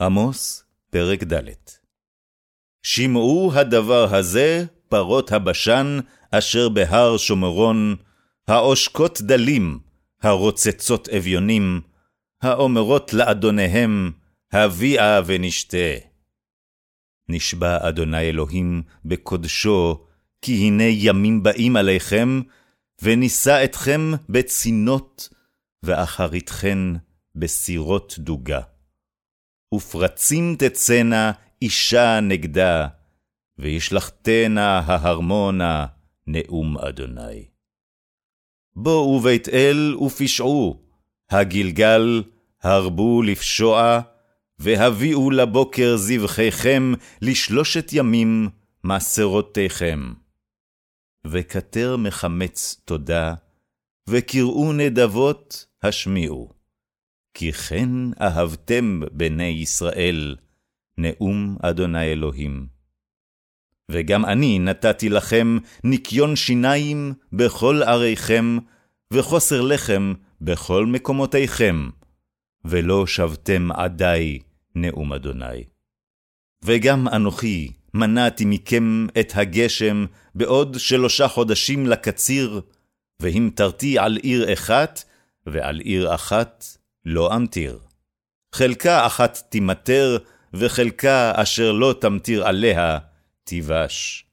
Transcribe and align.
עמוס, 0.00 0.64
פרק 0.90 1.22
ד' 1.22 1.50
שמעו 2.82 3.52
הדבר 3.54 4.14
הזה, 4.14 4.64
פרות 4.88 5.32
הבשן, 5.32 5.98
אשר 6.30 6.68
בהר 6.68 7.16
שומרון, 7.16 7.96
העושקות 8.48 9.20
דלים, 9.20 9.78
הרוצצות 10.22 11.08
אביונים, 11.08 11.80
האומרות 12.42 13.12
לאדוניהם, 13.12 14.12
הביאה 14.52 15.20
ונשתה. 15.26 15.98
נשבע 17.28 17.88
אדוני 17.88 18.20
אלוהים 18.20 18.82
בקודשו, 19.04 20.04
כי 20.42 20.52
הנה 20.52 20.84
ימים 20.84 21.42
באים 21.42 21.76
עליכם, 21.76 22.40
ונישא 23.02 23.64
אתכם 23.64 24.12
בצינות, 24.28 25.28
ואחריתכן 25.82 26.78
בסירות 27.34 28.14
דוגה. 28.18 28.60
ופרצים 29.74 30.56
תצאנה 30.58 31.32
אישה 31.62 32.20
נגדה, 32.20 32.88
וישלחתנה 33.58 34.78
ההרמונה, 34.78 35.86
נאום 36.26 36.78
אדוני. 36.78 37.44
בואו 38.76 39.20
בית 39.20 39.48
אל 39.48 39.94
ופשעו, 40.00 40.80
הגלגל 41.30 42.22
הרבו 42.62 43.22
לפשוע, 43.22 44.00
והביאו 44.58 45.30
לבוקר 45.30 45.96
זבחיכם 45.96 46.92
לשלושת 47.22 47.88
ימים 47.92 48.48
מעשרותיכם. 48.84 50.12
וכתר 51.26 51.96
מחמץ 51.96 52.82
תודה, 52.84 53.34
וקראו 54.08 54.72
נדבות 54.72 55.66
השמיעו. 55.82 56.55
כי 57.38 57.52
כן 57.52 57.88
אהבתם 58.20 59.00
בני 59.12 59.44
ישראל, 59.44 60.36
נאום 60.98 61.56
אדוני 61.62 62.12
אלוהים. 62.12 62.66
וגם 63.90 64.24
אני 64.24 64.58
נתתי 64.58 65.08
לכם 65.08 65.58
ניקיון 65.84 66.36
שיניים 66.36 67.12
בכל 67.32 67.82
עריכם, 67.82 68.58
וחוסר 69.12 69.60
לחם 69.60 70.12
בכל 70.40 70.86
מקומותיכם, 70.86 71.88
ולא 72.64 73.06
שבתם 73.06 73.72
עדי, 73.72 74.38
נאום 74.74 75.12
אדוני. 75.12 75.64
וגם 76.64 77.08
אנוכי 77.08 77.72
מנעתי 77.94 78.44
מכם 78.46 79.06
את 79.20 79.32
הגשם 79.34 80.06
בעוד 80.34 80.76
שלושה 80.78 81.28
חודשים 81.28 81.86
לקציר, 81.86 82.60
והמטרתי 83.22 83.98
על 83.98 84.16
עיר 84.16 84.52
אחת, 84.52 85.04
ועל 85.46 85.78
עיר 85.80 86.14
אחת 86.14 86.75
לא 87.06 87.36
אמטיר. 87.36 87.78
חלקה 88.54 89.06
אחת 89.06 89.42
תימטר, 89.48 90.18
וחלקה 90.54 91.32
אשר 91.34 91.72
לא 91.72 91.94
תמטיר 92.00 92.46
עליה, 92.46 92.98
תיבש. 93.44 94.26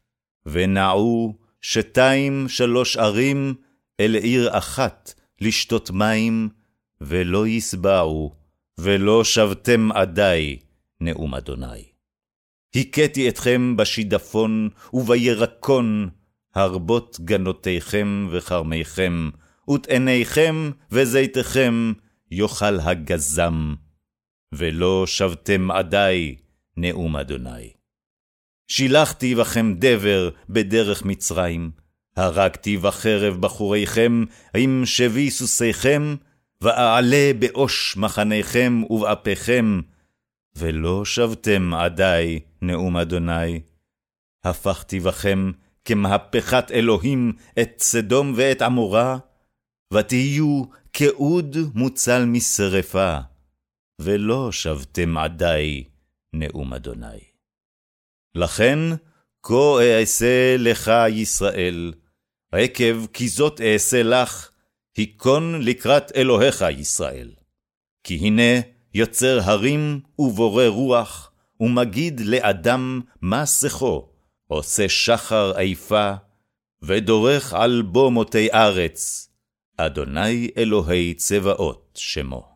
ונעו 0.45 1.37
שתיים 1.61 2.49
שלוש 2.49 2.97
ערים 2.97 3.53
אל 3.99 4.15
עיר 4.15 4.57
אחת 4.57 5.13
לשתות 5.41 5.91
מים, 5.91 6.49
ולא 7.01 7.47
יסבעו, 7.47 8.35
ולא 8.77 9.23
שבתם 9.23 9.91
עדי, 9.91 10.59
נאום 11.01 11.35
אדוני. 11.35 11.83
הכיתי 12.75 13.29
אתכם 13.29 13.77
בשידפון 13.77 14.69
ובירקון, 14.93 16.09
הרבות 16.55 17.17
גנותיכם 17.19 18.27
וכרמיכם, 18.31 19.29
וטעניכם 19.69 20.71
וזיתכם, 20.91 21.93
יאכל 22.33 22.79
הגזם, 22.79 23.73
ולא 24.53 25.07
שבתם 25.07 25.71
עדי, 25.71 26.35
נאום 26.77 27.15
אדוני. 27.15 27.73
שילחתי 28.67 29.35
בכם 29.35 29.73
דבר 29.77 30.29
בדרך 30.49 31.05
מצרים, 31.05 31.71
הרגתי 32.17 32.77
בחרב 32.77 33.41
בחוריכם, 33.41 34.23
עם 34.57 34.81
שבי 34.85 35.29
סוסיכם, 35.31 36.15
ואעלה 36.61 37.31
באוש 37.39 37.97
מחניכם 37.97 38.81
ובאפיכם, 38.89 39.81
ולא 40.55 41.05
שבתם 41.05 41.73
עדי, 41.73 42.39
נאום 42.61 42.97
אדוני. 42.97 43.61
הפכתי 44.43 44.99
בכם 44.99 45.51
כמהפכת 45.85 46.71
אלוהים 46.71 47.33
את 47.61 47.75
סדום 47.79 48.33
ואת 48.35 48.61
עמורה, 48.61 49.17
ותהיו 49.93 50.63
כאוד 50.93 51.57
מוצל 51.73 52.25
משרפה, 52.25 53.17
ולא 54.01 54.51
שבתם 54.51 55.17
עדי, 55.17 55.83
נאום 56.33 56.73
אדוני. 56.73 57.19
לכן, 58.35 58.79
כה 59.43 59.79
אעשה 59.81 60.57
לך 60.57 60.91
ישראל, 61.09 61.93
עקב 62.51 63.05
כי 63.13 63.27
זאת 63.27 63.61
אעשה 63.61 64.03
לך, 64.03 64.49
היכון 64.97 65.61
לקראת 65.61 66.11
אלוהיך 66.15 66.65
ישראל. 66.77 67.31
כי 68.03 68.15
הנה 68.15 68.61
יוצר 68.93 69.39
הרים 69.43 69.99
ובורא 70.19 70.65
רוח, 70.67 71.31
ומגיד 71.59 72.21
לאדם 72.25 73.01
מה 73.21 73.45
שכו, 73.45 74.09
עושה 74.47 74.89
שחר 74.89 75.57
עיפה, 75.57 76.13
ודורך 76.81 77.53
על 77.53 77.81
בו 77.81 78.11
מותי 78.11 78.51
ארץ, 78.51 79.29
אדוני 79.77 80.49
אלוהי 80.57 81.13
צבאות 81.13 81.99
שמו. 82.01 82.52